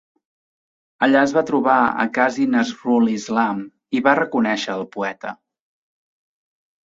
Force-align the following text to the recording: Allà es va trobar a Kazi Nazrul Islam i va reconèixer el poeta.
Allà 1.07 1.19
es 1.27 1.33
va 1.35 1.43
trobar 1.49 1.75
a 2.03 2.05
Kazi 2.15 2.47
Nazrul 2.53 3.11
Islam 3.17 3.61
i 3.99 4.03
va 4.07 4.15
reconèixer 4.21 4.75
el 4.79 4.87
poeta. 4.97 5.35